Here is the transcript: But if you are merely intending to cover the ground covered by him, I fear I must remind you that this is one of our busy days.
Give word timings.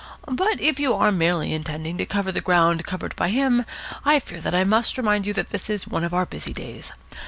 But 0.31 0.59
if 0.59 0.79
you 0.79 0.95
are 0.95 1.11
merely 1.11 1.53
intending 1.53 1.99
to 1.99 2.07
cover 2.07 2.31
the 2.31 2.41
ground 2.41 2.83
covered 2.85 3.15
by 3.15 3.29
him, 3.29 3.67
I 4.03 4.19
fear 4.19 4.41
I 4.51 4.63
must 4.63 4.97
remind 4.97 5.27
you 5.27 5.33
that 5.33 5.51
this 5.51 5.69
is 5.69 5.85
one 5.87 6.03
of 6.03 6.11
our 6.11 6.25
busy 6.25 6.53
days. 6.53 6.91